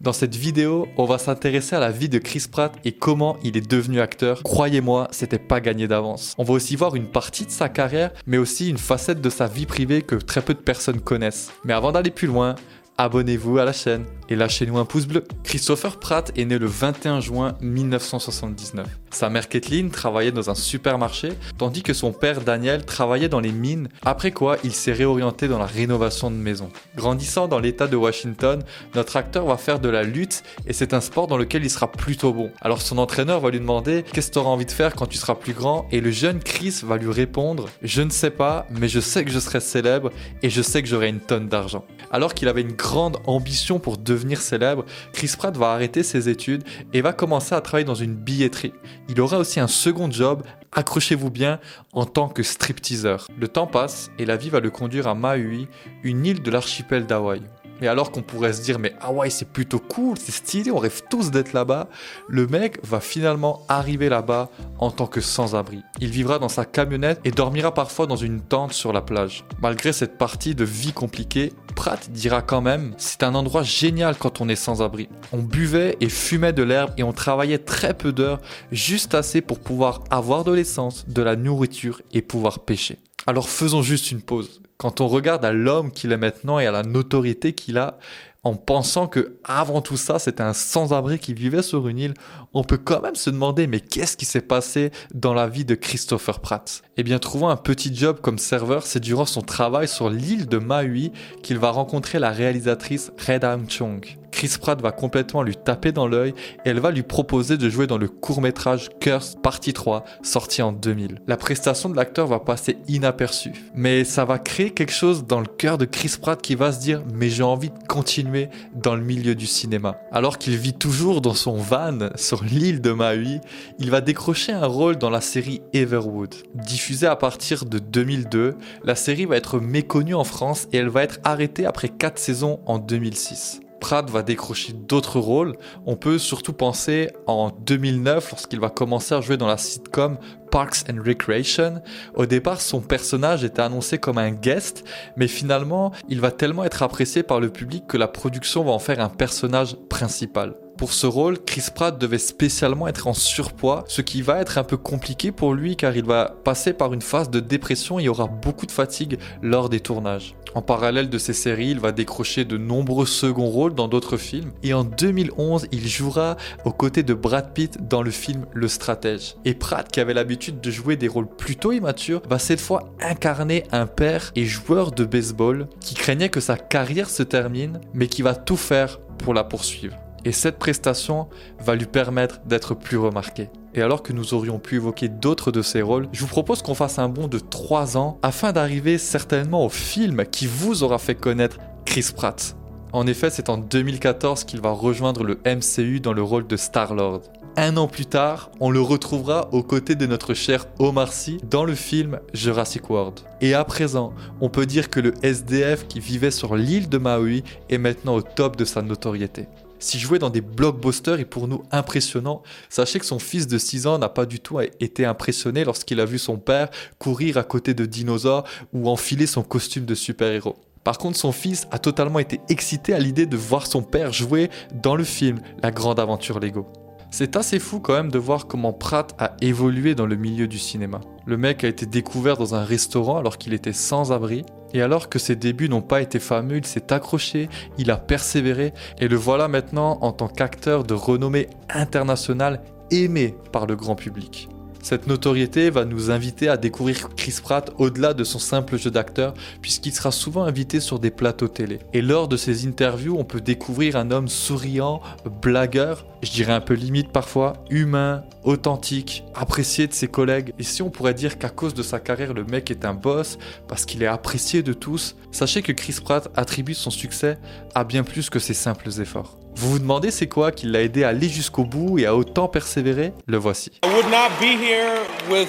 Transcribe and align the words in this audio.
Dans 0.00 0.12
cette 0.12 0.36
vidéo, 0.36 0.86
on 0.96 1.06
va 1.06 1.18
s'intéresser 1.18 1.74
à 1.74 1.80
la 1.80 1.90
vie 1.90 2.08
de 2.08 2.18
Chris 2.18 2.44
Pratt 2.48 2.72
et 2.84 2.92
comment 2.92 3.36
il 3.42 3.56
est 3.56 3.68
devenu 3.68 4.00
acteur. 4.00 4.44
Croyez-moi, 4.44 5.08
c'était 5.10 5.40
pas 5.40 5.60
gagné 5.60 5.88
d'avance. 5.88 6.34
On 6.38 6.44
va 6.44 6.54
aussi 6.54 6.76
voir 6.76 6.94
une 6.94 7.08
partie 7.08 7.44
de 7.44 7.50
sa 7.50 7.68
carrière, 7.68 8.12
mais 8.24 8.38
aussi 8.38 8.70
une 8.70 8.78
facette 8.78 9.20
de 9.20 9.28
sa 9.28 9.48
vie 9.48 9.66
privée 9.66 10.02
que 10.02 10.14
très 10.14 10.40
peu 10.40 10.54
de 10.54 10.60
personnes 10.60 11.00
connaissent. 11.00 11.50
Mais 11.64 11.72
avant 11.72 11.90
d'aller 11.90 12.12
plus 12.12 12.28
loin, 12.28 12.54
abonnez-vous 12.96 13.58
à 13.58 13.64
la 13.64 13.72
chaîne 13.72 14.04
et 14.28 14.36
lâchez-nous 14.36 14.78
un 14.78 14.84
pouce 14.84 15.06
bleu. 15.06 15.24
Christopher 15.42 15.98
Pratt 15.98 16.30
est 16.36 16.44
né 16.44 16.58
le 16.58 16.66
21 16.66 17.20
juin 17.20 17.56
1979. 17.60 18.86
Sa 19.10 19.30
mère 19.30 19.48
Kathleen 19.48 19.90
travaillait 19.90 20.32
dans 20.32 20.50
un 20.50 20.54
supermarché, 20.54 21.30
tandis 21.56 21.82
que 21.82 21.94
son 21.94 22.12
père 22.12 22.40
Daniel 22.40 22.84
travaillait 22.84 23.28
dans 23.28 23.40
les 23.40 23.52
mines, 23.52 23.88
après 24.04 24.30
quoi 24.30 24.56
il 24.64 24.72
s'est 24.72 24.92
réorienté 24.92 25.48
dans 25.48 25.58
la 25.58 25.66
rénovation 25.66 26.30
de 26.30 26.36
maisons. 26.36 26.70
Grandissant 26.96 27.48
dans 27.48 27.58
l'état 27.58 27.86
de 27.86 27.96
Washington, 27.96 28.62
notre 28.94 29.16
acteur 29.16 29.46
va 29.46 29.56
faire 29.56 29.80
de 29.80 29.88
la 29.88 30.02
lutte 30.02 30.42
et 30.66 30.72
c'est 30.72 30.94
un 30.94 31.00
sport 31.00 31.26
dans 31.26 31.36
lequel 31.36 31.64
il 31.64 31.70
sera 31.70 31.90
plutôt 31.90 32.32
bon. 32.32 32.50
Alors 32.60 32.82
son 32.82 32.98
entraîneur 32.98 33.40
va 33.40 33.50
lui 33.50 33.60
demander 33.60 34.04
qu'est-ce 34.12 34.28
que 34.28 34.34
tu 34.34 34.38
auras 34.38 34.50
envie 34.50 34.66
de 34.66 34.70
faire 34.70 34.94
quand 34.94 35.06
tu 35.06 35.18
seras 35.18 35.34
plus 35.34 35.52
grand? 35.52 35.86
Et 35.90 36.00
le 36.00 36.10
jeune 36.10 36.40
Chris 36.40 36.80
va 36.84 36.96
lui 36.96 37.10
répondre 37.10 37.68
je 37.82 38.02
ne 38.02 38.10
sais 38.10 38.30
pas, 38.30 38.66
mais 38.70 38.88
je 38.88 39.00
sais 39.00 39.24
que 39.24 39.30
je 39.30 39.38
serai 39.38 39.60
célèbre 39.60 40.10
et 40.42 40.50
je 40.50 40.62
sais 40.62 40.82
que 40.82 40.88
j'aurai 40.88 41.08
une 41.08 41.20
tonne 41.20 41.48
d'argent. 41.48 41.84
Alors 42.10 42.34
qu'il 42.34 42.48
avait 42.48 42.62
une 42.62 42.72
grande 42.72 43.18
ambition 43.26 43.78
pour 43.78 43.98
devenir 43.98 44.40
célèbre, 44.40 44.84
Chris 45.12 45.32
Pratt 45.36 45.56
va 45.56 45.72
arrêter 45.72 46.02
ses 46.02 46.28
études 46.28 46.64
et 46.92 47.00
va 47.00 47.12
commencer 47.12 47.54
à 47.54 47.60
travailler 47.60 47.84
dans 47.84 47.94
une 47.94 48.14
billetterie. 48.14 48.72
Il 49.10 49.20
aura 49.22 49.38
aussi 49.38 49.58
un 49.58 49.68
second 49.68 50.10
job, 50.10 50.42
accrochez-vous 50.72 51.30
bien, 51.30 51.60
en 51.94 52.04
tant 52.04 52.28
que 52.28 52.42
stripteaseur. 52.42 53.26
Le 53.38 53.48
temps 53.48 53.66
passe 53.66 54.10
et 54.18 54.26
la 54.26 54.36
vie 54.36 54.50
va 54.50 54.60
le 54.60 54.70
conduire 54.70 55.06
à 55.08 55.14
Maui, 55.14 55.66
une 56.02 56.26
île 56.26 56.42
de 56.42 56.50
l'archipel 56.50 57.06
d'Hawaï. 57.06 57.40
Et 57.80 57.88
alors 57.88 58.10
qu'on 58.10 58.22
pourrait 58.22 58.52
se 58.52 58.62
dire, 58.62 58.78
mais 58.78 58.94
Hawaï 59.00 59.30
c'est 59.30 59.48
plutôt 59.48 59.78
cool, 59.78 60.18
c'est 60.18 60.32
stylé, 60.32 60.70
on 60.70 60.78
rêve 60.78 61.02
tous 61.08 61.30
d'être 61.30 61.52
là-bas, 61.52 61.88
le 62.28 62.46
mec 62.46 62.78
va 62.84 63.00
finalement 63.00 63.62
arriver 63.68 64.08
là-bas 64.08 64.50
en 64.78 64.90
tant 64.90 65.06
que 65.06 65.20
sans-abri. 65.20 65.82
Il 66.00 66.10
vivra 66.10 66.38
dans 66.38 66.48
sa 66.48 66.64
camionnette 66.64 67.20
et 67.24 67.30
dormira 67.30 67.72
parfois 67.72 68.06
dans 68.06 68.16
une 68.16 68.40
tente 68.40 68.72
sur 68.72 68.92
la 68.92 69.00
plage. 69.00 69.44
Malgré 69.60 69.92
cette 69.92 70.18
partie 70.18 70.54
de 70.54 70.64
vie 70.64 70.92
compliquée, 70.92 71.52
Pratt 71.76 72.10
dira 72.10 72.42
quand 72.42 72.60
même, 72.60 72.94
c'est 72.98 73.22
un 73.22 73.36
endroit 73.36 73.62
génial 73.62 74.16
quand 74.16 74.40
on 74.40 74.48
est 74.48 74.56
sans-abri. 74.56 75.08
On 75.32 75.42
buvait 75.42 75.96
et 76.00 76.08
fumait 76.08 76.52
de 76.52 76.64
l'herbe 76.64 76.92
et 76.96 77.04
on 77.04 77.12
travaillait 77.12 77.58
très 77.58 77.94
peu 77.94 78.12
d'heures, 78.12 78.40
juste 78.72 79.14
assez 79.14 79.40
pour 79.40 79.60
pouvoir 79.60 80.02
avoir 80.10 80.42
de 80.42 80.52
l'essence, 80.52 81.06
de 81.08 81.22
la 81.22 81.36
nourriture 81.36 82.02
et 82.12 82.22
pouvoir 82.22 82.60
pêcher. 82.60 82.98
Alors 83.26 83.48
faisons 83.48 83.82
juste 83.82 84.10
une 84.10 84.22
pause. 84.22 84.60
Quand 84.78 85.00
on 85.00 85.08
regarde 85.08 85.44
à 85.44 85.50
l'homme 85.50 85.90
qu'il 85.90 86.12
est 86.12 86.16
maintenant 86.16 86.60
et 86.60 86.66
à 86.66 86.70
la 86.70 86.84
notoriété 86.84 87.52
qu'il 87.52 87.78
a, 87.78 87.98
en 88.44 88.54
pensant 88.54 89.08
que 89.08 89.40
avant 89.42 89.80
tout 89.80 89.96
ça, 89.96 90.20
c'était 90.20 90.44
un 90.44 90.52
sans-abri 90.52 91.18
qui 91.18 91.34
vivait 91.34 91.62
sur 91.62 91.88
une 91.88 91.98
île, 91.98 92.14
on 92.54 92.62
peut 92.62 92.78
quand 92.78 93.02
même 93.02 93.16
se 93.16 93.28
demander 93.28 93.66
mais 93.66 93.80
qu'est-ce 93.80 94.16
qui 94.16 94.24
s'est 94.24 94.40
passé 94.40 94.92
dans 95.12 95.34
la 95.34 95.48
vie 95.48 95.64
de 95.64 95.74
Christopher 95.74 96.38
Pratt? 96.38 96.82
Eh 96.96 97.02
bien, 97.02 97.18
trouvant 97.18 97.48
un 97.48 97.56
petit 97.56 97.92
job 97.92 98.20
comme 98.22 98.38
serveur, 98.38 98.86
c'est 98.86 99.00
durant 99.00 99.26
son 99.26 99.42
travail 99.42 99.88
sur 99.88 100.10
l'île 100.10 100.46
de 100.46 100.58
Maui 100.58 101.10
qu'il 101.42 101.58
va 101.58 101.70
rencontrer 101.70 102.20
la 102.20 102.30
réalisatrice 102.30 103.10
Red 103.26 103.42
Ham 103.42 103.68
Chung. 103.68 104.06
Chris 104.38 104.54
Pratt 104.60 104.80
va 104.80 104.92
complètement 104.92 105.42
lui 105.42 105.56
taper 105.56 105.90
dans 105.90 106.06
l'œil 106.06 106.32
et 106.64 106.68
elle 106.68 106.78
va 106.78 106.92
lui 106.92 107.02
proposer 107.02 107.56
de 107.56 107.68
jouer 107.68 107.88
dans 107.88 107.98
le 107.98 108.06
court-métrage 108.06 108.88
Curse 109.00 109.34
partie 109.42 109.72
3 109.72 110.04
sorti 110.22 110.62
en 110.62 110.70
2000. 110.70 111.22
La 111.26 111.36
prestation 111.36 111.88
de 111.88 111.96
l'acteur 111.96 112.28
va 112.28 112.38
passer 112.38 112.78
inaperçue, 112.86 113.50
mais 113.74 114.04
ça 114.04 114.24
va 114.24 114.38
créer 114.38 114.70
quelque 114.70 114.92
chose 114.92 115.26
dans 115.26 115.40
le 115.40 115.46
cœur 115.46 115.76
de 115.76 115.86
Chris 115.86 116.14
Pratt 116.20 116.40
qui 116.40 116.54
va 116.54 116.70
se 116.70 116.78
dire 116.78 117.02
mais 117.12 117.30
j'ai 117.30 117.42
envie 117.42 117.70
de 117.70 117.78
continuer 117.88 118.48
dans 118.76 118.94
le 118.94 119.02
milieu 119.02 119.34
du 119.34 119.48
cinéma. 119.48 119.98
Alors 120.12 120.38
qu'il 120.38 120.56
vit 120.56 120.72
toujours 120.72 121.20
dans 121.20 121.34
son 121.34 121.56
van 121.56 122.10
sur 122.14 122.44
l'île 122.44 122.80
de 122.80 122.92
Maui, 122.92 123.40
il 123.80 123.90
va 123.90 124.00
décrocher 124.00 124.52
un 124.52 124.66
rôle 124.66 124.98
dans 124.98 125.10
la 125.10 125.20
série 125.20 125.62
Everwood. 125.72 126.36
Diffusée 126.54 127.08
à 127.08 127.16
partir 127.16 127.64
de 127.64 127.80
2002, 127.80 128.54
la 128.84 128.94
série 128.94 129.24
va 129.24 129.36
être 129.36 129.58
méconnue 129.58 130.14
en 130.14 130.22
France 130.22 130.68
et 130.72 130.76
elle 130.76 130.90
va 130.90 131.02
être 131.02 131.18
arrêtée 131.24 131.66
après 131.66 131.88
4 131.88 132.20
saisons 132.20 132.60
en 132.66 132.78
2006. 132.78 133.62
Pratt 133.80 134.08
va 134.10 134.22
décrocher 134.22 134.72
d'autres 134.72 135.20
rôles. 135.20 135.56
On 135.86 135.96
peut 135.96 136.18
surtout 136.18 136.52
penser 136.52 137.10
en 137.26 137.50
2009 137.50 138.30
lorsqu'il 138.30 138.60
va 138.60 138.70
commencer 138.70 139.14
à 139.14 139.20
jouer 139.20 139.36
dans 139.36 139.46
la 139.46 139.56
sitcom 139.56 140.18
Parks 140.50 140.84
and 140.90 141.02
Recreation. 141.04 141.82
Au 142.14 142.26
départ, 142.26 142.60
son 142.60 142.80
personnage 142.80 143.44
était 143.44 143.62
annoncé 143.62 143.98
comme 143.98 144.18
un 144.18 144.30
guest, 144.30 144.84
mais 145.16 145.28
finalement, 145.28 145.92
il 146.08 146.20
va 146.20 146.30
tellement 146.30 146.64
être 146.64 146.82
apprécié 146.82 147.22
par 147.22 147.40
le 147.40 147.50
public 147.50 147.86
que 147.86 147.96
la 147.96 148.08
production 148.08 148.64
va 148.64 148.72
en 148.72 148.78
faire 148.78 149.00
un 149.00 149.10
personnage 149.10 149.76
principal. 149.88 150.54
Pour 150.78 150.92
ce 150.92 151.08
rôle, 151.08 151.40
Chris 151.44 151.64
Pratt 151.74 151.98
devait 151.98 152.18
spécialement 152.18 152.86
être 152.86 153.08
en 153.08 153.12
surpoids, 153.12 153.82
ce 153.88 154.00
qui 154.00 154.22
va 154.22 154.40
être 154.40 154.58
un 154.58 154.62
peu 154.62 154.76
compliqué 154.76 155.32
pour 155.32 155.52
lui 155.52 155.74
car 155.74 155.96
il 155.96 156.04
va 156.04 156.36
passer 156.44 156.72
par 156.72 156.94
une 156.94 157.02
phase 157.02 157.30
de 157.30 157.40
dépression 157.40 157.98
et 157.98 158.08
aura 158.08 158.28
beaucoup 158.28 158.64
de 158.64 158.70
fatigue 158.70 159.18
lors 159.42 159.70
des 159.70 159.80
tournages. 159.80 160.36
En 160.54 160.62
parallèle 160.62 161.10
de 161.10 161.18
ces 161.18 161.32
séries, 161.32 161.70
il 161.70 161.80
va 161.80 161.90
décrocher 161.90 162.44
de 162.44 162.56
nombreux 162.56 163.06
seconds 163.06 163.48
rôles 163.48 163.74
dans 163.74 163.88
d'autres 163.88 164.16
films 164.16 164.52
et 164.62 164.72
en 164.72 164.84
2011, 164.84 165.66
il 165.72 165.88
jouera 165.88 166.36
aux 166.64 166.72
côtés 166.72 167.02
de 167.02 167.12
Brad 167.12 167.52
Pitt 167.52 167.88
dans 167.88 168.02
le 168.02 168.12
film 168.12 168.46
Le 168.54 168.68
Stratège. 168.68 169.34
Et 169.44 169.54
Pratt, 169.54 169.90
qui 169.90 169.98
avait 169.98 170.14
l'habitude 170.14 170.60
de 170.60 170.70
jouer 170.70 170.94
des 170.94 171.08
rôles 171.08 171.28
plutôt 171.28 171.72
immatures, 171.72 172.22
va 172.28 172.38
cette 172.38 172.60
fois 172.60 172.94
incarner 173.02 173.64
un 173.72 173.88
père 173.88 174.30
et 174.36 174.44
joueur 174.44 174.92
de 174.92 175.04
baseball 175.04 175.66
qui 175.80 175.96
craignait 175.96 176.28
que 176.28 176.38
sa 176.40 176.56
carrière 176.56 177.10
se 177.10 177.24
termine, 177.24 177.80
mais 177.94 178.06
qui 178.06 178.22
va 178.22 178.36
tout 178.36 178.56
faire 178.56 179.00
pour 179.18 179.34
la 179.34 179.42
poursuivre 179.42 179.96
et 180.28 180.32
cette 180.32 180.58
prestation 180.58 181.26
va 181.58 181.74
lui 181.74 181.86
permettre 181.86 182.40
d'être 182.44 182.74
plus 182.74 182.98
remarqué. 182.98 183.48
Et 183.74 183.80
alors 183.80 184.02
que 184.02 184.12
nous 184.12 184.34
aurions 184.34 184.58
pu 184.58 184.76
évoquer 184.76 185.08
d'autres 185.08 185.50
de 185.50 185.62
ses 185.62 185.80
rôles, 185.80 186.06
je 186.12 186.20
vous 186.20 186.26
propose 186.26 186.60
qu'on 186.60 186.74
fasse 186.74 186.98
un 186.98 187.08
bond 187.08 187.28
de 187.28 187.38
3 187.38 187.96
ans 187.96 188.18
afin 188.22 188.52
d'arriver 188.52 188.98
certainement 188.98 189.64
au 189.64 189.70
film 189.70 190.26
qui 190.30 190.46
vous 190.46 190.82
aura 190.82 190.98
fait 190.98 191.14
connaître 191.14 191.56
Chris 191.86 192.10
Pratt. 192.14 192.54
En 192.92 193.06
effet, 193.06 193.30
c'est 193.30 193.48
en 193.48 193.56
2014 193.56 194.44
qu'il 194.44 194.60
va 194.60 194.70
rejoindre 194.70 195.24
le 195.24 195.40
MCU 195.46 196.00
dans 196.00 196.12
le 196.12 196.22
rôle 196.22 196.46
de 196.46 196.58
Star-Lord. 196.58 197.22
Un 197.56 197.78
an 197.78 197.88
plus 197.88 198.06
tard, 198.06 198.50
on 198.60 198.70
le 198.70 198.82
retrouvera 198.82 199.48
aux 199.52 199.62
côtés 199.62 199.94
de 199.94 200.04
notre 200.04 200.34
cher 200.34 200.66
Omar 200.78 201.14
Sy 201.14 201.38
dans 201.50 201.64
le 201.64 201.74
film 201.74 202.20
Jurassic 202.34 202.90
World. 202.90 203.20
Et 203.40 203.54
à 203.54 203.64
présent, 203.64 204.12
on 204.42 204.50
peut 204.50 204.66
dire 204.66 204.90
que 204.90 205.00
le 205.00 205.14
SDF 205.22 205.88
qui 205.88 206.00
vivait 206.00 206.30
sur 206.30 206.54
l'île 206.54 206.90
de 206.90 206.98
Maui 206.98 207.44
est 207.70 207.78
maintenant 207.78 208.14
au 208.16 208.22
top 208.22 208.56
de 208.56 208.66
sa 208.66 208.82
notoriété. 208.82 209.48
Si 209.80 209.98
jouer 209.98 210.18
dans 210.18 210.30
des 210.30 210.40
blockbusters 210.40 211.20
est 211.20 211.24
pour 211.24 211.46
nous 211.46 211.62
impressionnant, 211.70 212.42
sachez 212.68 212.98
que 212.98 213.06
son 213.06 213.18
fils 213.18 213.46
de 213.46 213.58
6 213.58 213.86
ans 213.86 213.98
n'a 213.98 214.08
pas 214.08 214.26
du 214.26 214.40
tout 214.40 214.58
été 214.80 215.04
impressionné 215.04 215.64
lorsqu'il 215.64 216.00
a 216.00 216.04
vu 216.04 216.18
son 216.18 216.36
père 216.36 216.68
courir 216.98 217.36
à 217.36 217.44
côté 217.44 217.74
de 217.74 217.86
dinosaures 217.86 218.44
ou 218.72 218.88
enfiler 218.88 219.26
son 219.26 219.42
costume 219.42 219.84
de 219.84 219.94
super-héros. 219.94 220.56
Par 220.82 220.98
contre, 220.98 221.18
son 221.18 221.32
fils 221.32 221.68
a 221.70 221.78
totalement 221.78 222.18
été 222.18 222.40
excité 222.48 222.94
à 222.94 222.98
l'idée 222.98 223.26
de 223.26 223.36
voir 223.36 223.66
son 223.66 223.82
père 223.82 224.12
jouer 224.12 224.50
dans 224.72 224.96
le 224.96 225.04
film 225.04 225.38
La 225.62 225.70
Grande 225.70 226.00
Aventure 226.00 226.40
Lego. 226.40 226.66
C'est 227.10 227.36
assez 227.36 227.58
fou 227.58 227.80
quand 227.80 227.94
même 227.94 228.10
de 228.10 228.18
voir 228.18 228.46
comment 228.46 228.72
Pratt 228.72 229.14
a 229.18 229.32
évolué 229.40 229.94
dans 229.94 230.06
le 230.06 230.16
milieu 230.16 230.46
du 230.46 230.58
cinéma. 230.58 231.00
Le 231.26 231.38
mec 231.38 231.64
a 231.64 231.68
été 231.68 231.86
découvert 231.86 232.36
dans 232.36 232.54
un 232.54 232.64
restaurant 232.64 233.16
alors 233.16 233.38
qu'il 233.38 233.54
était 233.54 233.72
sans 233.72 234.12
abri, 234.12 234.44
et 234.74 234.82
alors 234.82 235.08
que 235.08 235.18
ses 235.18 235.34
débuts 235.34 235.70
n'ont 235.70 235.80
pas 235.80 236.02
été 236.02 236.18
fameux, 236.18 236.58
il 236.58 236.66
s'est 236.66 236.92
accroché, 236.92 237.48
il 237.78 237.90
a 237.90 237.96
persévéré, 237.96 238.74
et 238.98 239.08
le 239.08 239.16
voilà 239.16 239.48
maintenant 239.48 239.98
en 240.02 240.12
tant 240.12 240.28
qu'acteur 240.28 240.84
de 240.84 240.94
renommée 240.94 241.48
internationale 241.70 242.62
aimé 242.90 243.34
par 243.52 243.66
le 243.66 243.76
grand 243.76 243.94
public. 243.94 244.48
Cette 244.82 245.06
notoriété 245.06 245.70
va 245.70 245.84
nous 245.84 246.10
inviter 246.10 246.48
à 246.48 246.56
découvrir 246.56 247.08
Chris 247.16 247.36
Pratt 247.42 247.70
au-delà 247.78 248.14
de 248.14 248.24
son 248.24 248.38
simple 248.38 248.78
jeu 248.78 248.90
d'acteur, 248.90 249.34
puisqu'il 249.60 249.92
sera 249.92 250.10
souvent 250.10 250.44
invité 250.44 250.80
sur 250.80 250.98
des 250.98 251.10
plateaux 251.10 251.48
télé. 251.48 251.80
Et 251.92 252.00
lors 252.00 252.28
de 252.28 252.36
ses 252.36 252.66
interviews, 252.66 253.16
on 253.18 253.24
peut 253.24 253.40
découvrir 253.40 253.96
un 253.96 254.10
homme 254.10 254.28
souriant, 254.28 255.00
blagueur, 255.42 256.06
je 256.22 256.30
dirais 256.30 256.52
un 256.52 256.60
peu 256.60 256.74
limite 256.74 257.12
parfois, 257.12 257.54
humain, 257.70 258.24
authentique, 258.44 259.24
apprécié 259.34 259.86
de 259.86 259.92
ses 259.92 260.08
collègues. 260.08 260.54
Et 260.58 260.62
si 260.62 260.82
on 260.82 260.90
pourrait 260.90 261.14
dire 261.14 261.38
qu'à 261.38 261.50
cause 261.50 261.74
de 261.74 261.82
sa 261.82 262.00
carrière, 262.00 262.34
le 262.34 262.44
mec 262.44 262.70
est 262.70 262.84
un 262.84 262.94
boss, 262.94 263.38
parce 263.68 263.84
qu'il 263.84 264.02
est 264.02 264.06
apprécié 264.06 264.62
de 264.62 264.72
tous, 264.72 265.16
sachez 265.32 265.62
que 265.62 265.72
Chris 265.72 265.98
Pratt 266.02 266.28
attribue 266.36 266.74
son 266.74 266.90
succès 266.90 267.38
à 267.74 267.84
bien 267.84 268.04
plus 268.04 268.30
que 268.30 268.38
ses 268.38 268.54
simples 268.54 268.88
efforts. 269.00 269.38
Vous 269.60 269.72
vous 269.72 269.78
demandez 269.80 270.12
c'est 270.12 270.28
quoi 270.28 270.52
qui 270.52 270.66
l'a 270.66 270.82
aidé 270.82 271.02
à 271.02 271.08
aller 271.08 271.28
jusqu'au 271.28 271.64
bout 271.64 271.98
et 271.98 272.06
à 272.06 272.14
autant 272.14 272.46
persévérer? 272.46 273.12
Le 273.26 273.38
voici. 273.38 273.72
I 273.84 273.88
would 273.88 274.06
not 274.06 274.30
be 274.40 274.52
here 274.56 275.00
with 275.28 275.48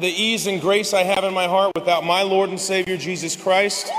the 0.00 0.08
ease 0.08 0.48
and 0.48 0.56
grace 0.56 0.92
I 0.92 1.04
have 1.08 1.22
in 1.22 1.30
my 1.30 1.46
heart 1.46 1.70
without 1.76 2.02
my 2.02 2.28
Lord 2.28 2.50
and 2.50 2.56
Savior 2.56 2.98
Jesus 2.98 3.36
Christ. 3.36 3.92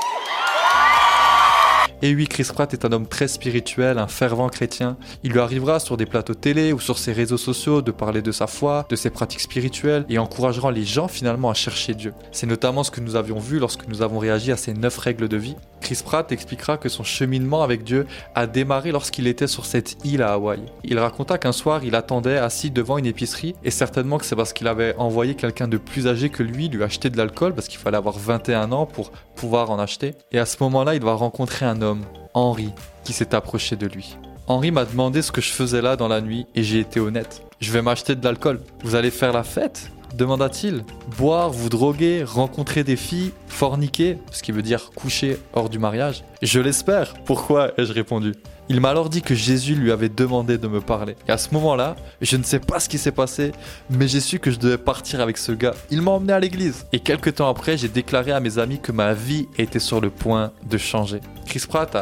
Et 2.03 2.13
oui, 2.15 2.27
Chris 2.27 2.49
Pratt 2.51 2.73
est 2.73 2.83
un 2.83 2.91
homme 2.91 3.07
très 3.07 3.27
spirituel, 3.27 3.99
un 3.99 4.07
fervent 4.07 4.49
chrétien. 4.49 4.97
Il 5.23 5.31
lui 5.31 5.39
arrivera 5.39 5.79
sur 5.79 5.97
des 5.97 6.07
plateaux 6.07 6.33
télé 6.33 6.73
ou 6.73 6.79
sur 6.79 6.97
ses 6.97 7.13
réseaux 7.13 7.37
sociaux 7.37 7.83
de 7.83 7.91
parler 7.91 8.23
de 8.23 8.31
sa 8.31 8.47
foi, 8.47 8.87
de 8.89 8.95
ses 8.95 9.11
pratiques 9.11 9.41
spirituelles 9.41 10.03
et 10.09 10.17
encouragera 10.17 10.71
les 10.71 10.83
gens 10.83 11.07
finalement 11.07 11.51
à 11.51 11.53
chercher 11.53 11.93
Dieu. 11.93 12.13
C'est 12.31 12.47
notamment 12.47 12.83
ce 12.83 12.89
que 12.89 13.01
nous 13.01 13.15
avions 13.15 13.39
vu 13.39 13.59
lorsque 13.59 13.87
nous 13.87 14.01
avons 14.01 14.17
réagi 14.17 14.51
à 14.51 14.57
ces 14.57 14.73
neuf 14.73 14.97
règles 14.97 15.29
de 15.29 15.37
vie. 15.37 15.55
Chris 15.91 16.03
Pratt 16.05 16.31
expliquera 16.31 16.77
que 16.77 16.87
son 16.87 17.03
cheminement 17.03 17.63
avec 17.63 17.83
Dieu 17.83 18.07
a 18.33 18.47
démarré 18.47 18.93
lorsqu'il 18.93 19.27
était 19.27 19.45
sur 19.45 19.65
cette 19.65 19.97
île 20.05 20.21
à 20.21 20.31
Hawaï. 20.31 20.61
Il 20.85 20.97
raconta 20.97 21.37
qu'un 21.37 21.51
soir, 21.51 21.83
il 21.83 21.95
attendait 21.95 22.37
assis 22.37 22.71
devant 22.71 22.97
une 22.97 23.05
épicerie, 23.05 23.55
et 23.65 23.71
certainement 23.71 24.17
que 24.17 24.23
c'est 24.23 24.37
parce 24.37 24.53
qu'il 24.53 24.69
avait 24.69 24.95
envoyé 24.95 25.35
quelqu'un 25.35 25.67
de 25.67 25.75
plus 25.75 26.07
âgé 26.07 26.29
que 26.29 26.43
lui 26.43 26.69
lui 26.69 26.81
acheter 26.81 27.09
de 27.09 27.17
l'alcool, 27.17 27.53
parce 27.53 27.67
qu'il 27.67 27.77
fallait 27.77 27.97
avoir 27.97 28.17
21 28.17 28.71
ans 28.71 28.85
pour 28.85 29.11
pouvoir 29.35 29.69
en 29.69 29.79
acheter. 29.79 30.15
Et 30.31 30.39
à 30.39 30.45
ce 30.45 30.55
moment-là, 30.61 30.95
il 30.95 31.03
va 31.03 31.13
rencontrer 31.13 31.65
un 31.65 31.81
homme, 31.81 32.05
Henri, 32.33 32.69
qui 33.03 33.11
s'est 33.11 33.35
approché 33.35 33.75
de 33.75 33.87
lui. 33.87 34.15
Henri 34.47 34.71
m'a 34.71 34.85
demandé 34.85 35.21
ce 35.21 35.33
que 35.33 35.41
je 35.41 35.51
faisais 35.51 35.81
là 35.81 35.97
dans 35.97 36.07
la 36.07 36.21
nuit, 36.21 36.45
et 36.55 36.63
j'ai 36.63 36.79
été 36.79 37.01
honnête. 37.01 37.41
Je 37.59 37.69
vais 37.73 37.81
m'acheter 37.81 38.15
de 38.15 38.23
l'alcool. 38.23 38.61
Vous 38.85 38.95
allez 38.95 39.11
faire 39.11 39.33
la 39.33 39.43
fête? 39.43 39.91
Demanda-t-il. 40.15 40.83
Boire, 41.17 41.49
vous 41.49 41.69
droguer, 41.69 42.23
rencontrer 42.23 42.83
des 42.83 42.95
filles, 42.95 43.31
forniquer, 43.47 44.17
ce 44.31 44.43
qui 44.43 44.51
veut 44.51 44.61
dire 44.61 44.91
coucher 44.95 45.37
hors 45.53 45.69
du 45.69 45.79
mariage 45.79 46.23
Je 46.41 46.59
l'espère. 46.59 47.13
Pourquoi 47.25 47.71
ai-je 47.77 47.93
répondu 47.93 48.33
il 48.69 48.79
m'a 48.79 48.91
alors 48.91 49.09
dit 49.09 49.21
que 49.21 49.35
Jésus 49.35 49.75
lui 49.75 49.91
avait 49.91 50.07
demandé 50.07 50.57
de 50.57 50.65
me 50.65 50.79
parler. 50.79 51.17
Et 51.27 51.31
à 51.31 51.37
ce 51.37 51.53
moment-là, 51.55 51.97
je 52.21 52.37
ne 52.37 52.43
sais 52.43 52.59
pas 52.59 52.79
ce 52.79 52.87
qui 52.87 52.97
s'est 52.97 53.11
passé, 53.11 53.51
mais 53.89 54.07
j'ai 54.07 54.21
su 54.21 54.39
que 54.39 54.49
je 54.49 54.59
devais 54.59 54.77
partir 54.77 55.19
avec 55.19 55.37
ce 55.37 55.51
gars. 55.51 55.73
Il 55.89 56.01
m'a 56.01 56.11
emmené 56.11 56.31
à 56.31 56.39
l'église. 56.39 56.85
Et 56.93 56.99
quelques 56.99 57.35
temps 57.35 57.49
après, 57.49 57.77
j'ai 57.77 57.89
déclaré 57.89 58.31
à 58.31 58.39
mes 58.39 58.59
amis 58.59 58.79
que 58.79 58.93
ma 58.93 59.13
vie 59.13 59.49
était 59.57 59.79
sur 59.79 59.99
le 59.99 60.09
point 60.09 60.53
de 60.69 60.77
changer. 60.77 61.19
Chris 61.51 61.65
Pratt 61.67 61.93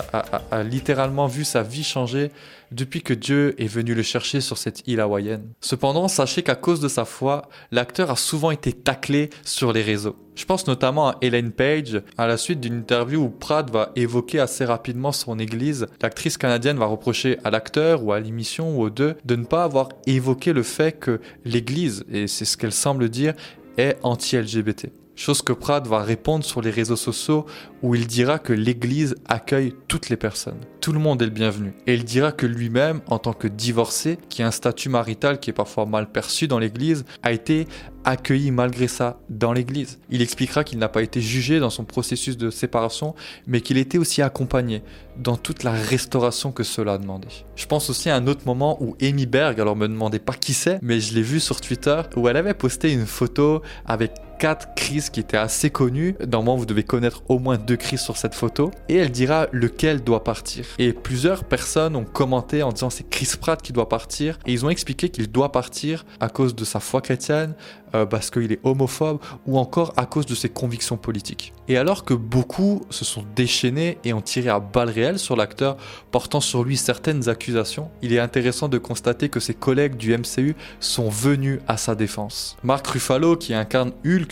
a, 0.52 0.62
littéralement 0.62 1.26
vu 1.26 1.44
sa 1.44 1.64
vie 1.64 1.84
changer 1.84 2.30
depuis 2.72 3.02
que 3.02 3.16
Dieu 3.16 3.60
est 3.60 3.66
venu 3.66 3.96
le 3.96 4.04
chercher 4.04 4.42
sur 4.42 4.60
cette 4.60 4.88
île 4.88 5.00
hawaïenne. 5.00 5.42
Cependant, 5.60 6.08
sachez 6.08 6.44
qu'à 6.44 6.54
cause 6.54 6.80
de 6.80 6.88
sa 6.88 7.04
foi, 7.04 7.50
l'acteur 7.72 8.12
a 8.12 8.16
souvent 8.16 8.52
été 8.52 8.74
taclé 8.74 9.32
sur 9.44 9.74
les 9.74 9.82
réseaux. 9.82 10.16
Je 10.36 10.46
pense 10.46 10.68
notamment 10.68 11.10
à 11.10 11.18
Ellen 11.24 11.52
Page. 11.52 12.00
À 12.16 12.28
la 12.28 12.38
suite 12.38 12.60
d'une 12.60 12.78
interview 12.78 13.24
où 13.24 13.30
Pratt 13.30 13.68
va 13.72 13.92
évoquer 13.96 14.40
assez 14.40 14.66
rapidement 14.66 15.12
son 15.12 15.40
église, 15.40 15.88
l'actrice 16.00 16.38
canadienne 16.38 16.78
va 16.78 16.86
reprocher 16.86 17.40
à 17.44 17.50
l'acteur 17.50 18.04
ou 18.04 18.14
à 18.14 18.20
l'émission 18.20 18.78
ou 18.78 18.84
aux 18.84 18.92
deux 18.92 19.16
de 19.26 19.36
ne 19.36 19.46
pas 19.46 19.64
avoir 19.64 19.90
évoqué 20.06 20.54
le 20.54 20.62
fait 20.62 20.92
que 20.92 21.22
l'église, 21.44 22.06
et 22.12 22.28
c'est 22.28 22.46
ce 22.46 22.56
qu'elle 22.56 22.72
semble 22.72 23.10
dire, 23.10 23.34
est 23.80 23.98
anti-LGBT. 24.04 24.92
Chose 25.20 25.42
que 25.42 25.52
Pratt 25.52 25.86
va 25.86 26.02
répondre 26.02 26.46
sur 26.46 26.62
les 26.62 26.70
réseaux 26.70 26.96
sociaux 26.96 27.46
où 27.82 27.94
il 27.94 28.08
dira 28.08 28.40
que 28.40 28.54
l'Église 28.54 29.16
accueille 29.28 29.74
toutes 29.90 30.08
les 30.08 30.16
personnes. 30.16 30.62
Tout 30.80 30.94
le 30.94 31.00
monde 31.00 31.22
est 31.22 31.26
le 31.26 31.32
bienvenu. 31.32 31.74
Et 31.88 31.96
il 31.96 32.06
dira 32.06 32.32
que 32.32 32.46
lui-même, 32.46 33.02
en 33.08 33.20
tant 33.20 33.34
que 33.34 33.50
divorcé, 33.50 34.18
qui 34.30 34.44
a 34.44 34.48
un 34.48 34.52
statut 34.52 34.88
marital 34.88 35.42
qui 35.42 35.50
est 35.50 35.54
parfois 35.54 35.86
mal 35.86 36.10
perçu 36.10 36.48
dans 36.48 36.58
l'Église, 36.58 37.04
a 37.22 37.34
été 37.34 37.68
accueilli 38.06 38.50
malgré 38.52 38.88
ça 38.88 39.20
dans 39.30 39.52
l'Église. 39.52 40.00
Il 40.10 40.22
expliquera 40.22 40.64
qu'il 40.64 40.80
n'a 40.80 40.88
pas 40.88 41.02
été 41.02 41.20
jugé 41.20 41.60
dans 41.60 41.70
son 41.70 41.84
processus 41.84 42.38
de 42.38 42.50
séparation, 42.50 43.14
mais 43.46 43.60
qu'il 43.60 43.78
était 43.78 43.98
aussi 43.98 44.22
accompagné 44.22 44.84
dans 45.18 45.36
toute 45.36 45.64
la 45.64 45.74
restauration 45.74 46.54
que 46.54 46.64
cela 46.64 46.94
a 46.94 46.98
demandé. 46.98 47.28
Je 47.58 47.66
pense 47.66 47.90
aussi 47.90 48.10
à 48.10 48.16
un 48.16 48.26
autre 48.28 48.44
moment 48.46 48.82
où 48.82 48.96
Amy 49.02 49.26
Berg, 49.26 49.60
alors 49.60 49.76
me 49.76 49.90
demandez 49.90 50.20
pas 50.20 50.34
qui 50.34 50.54
c'est, 50.54 50.80
mais 50.82 51.02
je 51.02 51.14
l'ai 51.14 51.24
vu 51.24 51.42
sur 51.42 51.60
Twitter, 51.60 52.02
où 52.16 52.30
elle 52.30 52.38
avait 52.38 52.54
posté 52.54 52.94
une 52.94 53.06
photo 53.06 53.62
avec 53.86 54.14
quatre 54.40 54.74
crises 54.74 55.10
qui 55.10 55.20
étaient 55.20 55.38
assez 55.38 55.70
connues. 55.70 56.16
Normalement, 56.28 56.56
vous 56.56 56.66
devez 56.66 56.84
connaître 56.84 57.22
au 57.28 57.38
moins 57.38 57.58
deux 57.58 57.76
crises 57.76 58.02
sur 58.02 58.18
cette 58.18 58.34
photo. 58.34 58.72
Et 58.88 58.96
elle 58.96 59.12
dira 59.12 59.48
lequel 59.52 60.04
doit 60.04 60.24
partir. 60.24 60.66
Et 60.80 60.94
plusieurs 60.94 61.44
personnes 61.44 61.96
ont 61.96 62.06
commenté 62.06 62.64
en 62.64 62.72
disant 62.72 62.90
c'est 62.90 63.08
Chris 63.08 63.34
Pratt 63.40 63.62
qui 63.62 63.74
doit 63.74 63.90
partir. 63.90 64.40
Et 64.48 64.54
ils 64.54 64.66
ont 64.66 64.70
expliqué 64.70 65.10
qu'il 65.10 65.30
doit 65.30 65.52
partir 65.52 66.06
à 66.20 66.30
cause 66.30 66.56
de 66.56 66.66
sa 66.66 66.80
foi 66.80 67.02
chrétienne, 67.02 67.54
euh, 67.96 68.06
parce 68.06 68.30
qu'il 68.30 68.52
est 68.52 68.60
homophobe 68.64 69.20
ou 69.48 69.58
encore 69.58 69.94
à 69.98 70.06
cause 70.06 70.28
de 70.28 70.36
ses 70.36 70.50
convictions 70.50 70.98
politiques. 70.98 71.54
Et 71.68 71.78
alors 71.78 72.06
que 72.06 72.14
beaucoup 72.14 72.82
se 72.92 73.04
sont 73.04 73.26
déchaînés 73.36 73.98
et 74.04 74.14
ont 74.14 74.22
tiré 74.22 74.50
à 74.50 74.60
balles 74.60 74.90
réelles 74.90 75.18
sur 75.18 75.36
l'acteur, 75.36 75.76
portant 76.12 76.40
sur 76.40 76.64
lui 76.64 76.78
certaines 76.78 77.30
accusations, 77.30 77.90
il 78.04 78.14
est 78.14 78.20
intéressant 78.20 78.68
de 78.68 78.78
constater 78.78 79.30
que 79.30 79.40
ses 79.40 79.56
collègues 79.56 79.98
du 79.98 80.16
MCU 80.16 80.56
sont 80.80 81.10
venus 81.10 81.60
à 81.68 81.78
sa 81.78 81.96
défense. 81.96 82.58
Mark 82.64 82.86
Ruffalo, 82.86 83.36
qui 83.36 83.56
incarne 83.56 83.92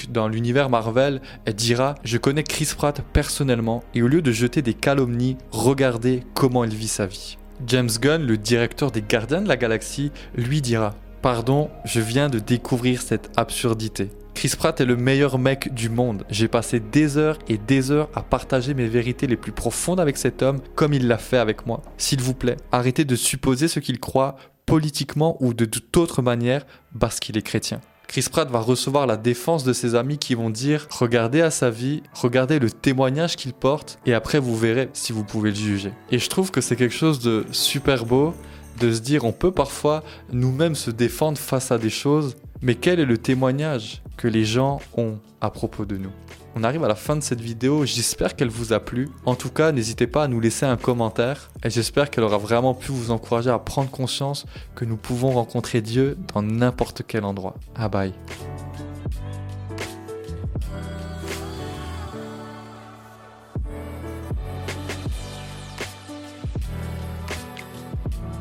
Dans 0.10 0.28
l'univers 0.28 0.70
Marvel, 0.70 1.22
dira 1.56 1.96
Je 2.04 2.18
connais 2.18 2.44
Chris 2.44 2.70
Pratt 2.78 3.02
personnellement 3.14 3.84
et 3.94 4.02
au 4.02 4.08
lieu 4.08 4.22
de 4.22 4.32
jeter 4.32 4.62
des 4.62 4.74
calomnies, 4.74 5.38
regardez 5.52 6.24
comment 6.34 6.64
il 6.64 6.74
vit 6.74 6.88
sa 6.88 7.06
vie. 7.06 7.38
James 7.66 7.90
Gunn, 8.00 8.26
le 8.26 8.38
directeur 8.38 8.92
des 8.92 9.02
Gardiens 9.02 9.42
de 9.42 9.48
la 9.48 9.58
Galaxie, 9.58 10.12
lui 10.36 10.62
dira 10.62 10.96
Pardon, 11.22 11.70
je 11.86 12.00
viens 12.00 12.30
de 12.30 12.40
découvrir 12.40 13.02
cette 13.02 13.32
absurdité. 13.36 14.12
Chris 14.36 14.54
Pratt 14.56 14.80
est 14.80 14.86
le 14.86 14.96
meilleur 14.96 15.40
mec 15.40 15.74
du 15.74 15.90
monde. 15.90 16.24
J'ai 16.30 16.48
passé 16.48 16.80
des 16.80 17.18
heures 17.18 17.40
et 17.50 17.58
des 17.58 17.90
heures 17.90 18.10
à 18.14 18.22
partager 18.22 18.76
mes 18.76 18.86
vérités 18.86 19.26
les 19.26 19.36
plus 19.36 19.52
profondes 19.52 20.00
avec 20.00 20.16
cet 20.16 20.44
homme, 20.44 20.60
comme 20.76 20.94
il 20.94 21.08
l'a 21.08 21.18
fait 21.18 21.40
avec 21.40 21.66
moi. 21.66 21.82
S'il 21.98 22.22
vous 22.22 22.36
plaît, 22.36 22.58
arrêtez 22.72 23.04
de 23.04 23.16
supposer 23.16 23.68
ce 23.68 23.80
qu'il 23.80 24.00
croit 24.00 24.36
politiquement 24.68 25.38
ou 25.40 25.56
de 25.56 25.66
toute 25.66 25.98
autre 25.98 26.22
manière 26.22 26.68
parce 27.00 27.20
qu'il 27.20 27.36
est 27.36 27.42
chrétien. 27.42 27.82
Chris 28.08 28.28
Pratt 28.32 28.50
va 28.50 28.60
recevoir 28.60 29.06
la 29.06 29.18
défense 29.18 29.66
de 29.66 29.74
ses 29.74 29.94
amis 29.94 30.18
qui 30.18 30.34
vont 30.34 30.50
dire 30.50 30.88
regardez 30.90 31.42
à 31.42 31.52
sa 31.52 31.70
vie, 31.70 32.04
regardez 32.14 32.58
le 32.58 32.72
témoignage 32.72 33.36
qu'il 33.36 33.54
porte 33.54 34.00
et 34.06 34.14
après 34.14 34.40
vous 34.40 34.56
verrez 34.56 34.90
si 34.94 35.12
vous 35.12 35.26
pouvez 35.26 35.50
le 35.50 35.56
juger. 35.56 35.92
Et 36.10 36.18
je 36.18 36.30
trouve 36.30 36.50
que 36.50 36.62
c'est 36.62 36.78
quelque 36.78 36.96
chose 36.96 37.20
de 37.20 37.46
super 37.52 38.06
beau 38.06 38.34
de 38.80 38.94
se 38.94 39.02
dire 39.02 39.26
on 39.26 39.34
peut 39.34 39.52
parfois 39.52 40.04
nous-mêmes 40.32 40.76
se 40.76 40.90
défendre 40.90 41.38
face 41.38 41.72
à 41.72 41.78
des 41.78 41.90
choses, 41.90 42.36
mais 42.62 42.76
quel 42.76 43.00
est 43.00 43.06
le 43.06 43.18
témoignage 43.18 44.02
que 44.16 44.28
les 44.28 44.46
gens 44.46 44.80
ont 44.96 45.20
à 45.42 45.50
propos 45.50 45.86
de 45.86 45.98
nous? 45.98 46.12
On 46.58 46.64
arrive 46.64 46.84
à 46.84 46.88
la 46.88 46.96
fin 46.96 47.16
de 47.16 47.22
cette 47.22 47.40
vidéo, 47.40 47.86
j'espère 47.86 48.36
qu'elle 48.36 48.50
vous 48.50 48.74
a 48.74 48.80
plu. 48.80 49.10
En 49.26 49.36
tout 49.36 49.52
cas, 49.52 49.72
n'hésitez 49.72 50.08
pas 50.08 50.24
à 50.24 50.28
nous 50.28 50.40
laisser 50.40 50.66
un 50.66 50.76
commentaire 50.76 51.52
et 51.64 51.70
j'espère 51.70 52.10
qu'elle 52.10 52.24
aura 52.24 52.40
vraiment 52.40 52.74
pu 52.74 52.92
vous 52.92 53.12
encourager 53.12 53.52
à 53.52 53.60
prendre 53.60 53.92
conscience 53.92 54.48
que 54.74 54.84
nous 54.84 54.98
pouvons 54.98 55.30
rencontrer 55.30 55.82
Dieu 55.82 56.18
dans 56.34 56.42
n'importe 56.42 57.04
quel 57.08 57.26
endroit. 57.26 57.54
Ah 57.76 57.90
bye. 57.90 58.12